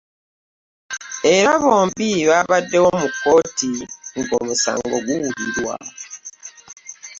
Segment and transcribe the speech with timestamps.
[1.35, 3.71] Era bombi babaddewo mu kkooti
[4.19, 5.73] ng'omusango guwulirwa